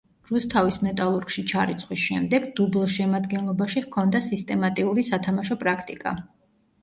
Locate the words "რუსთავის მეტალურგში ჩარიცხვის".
0.27-1.99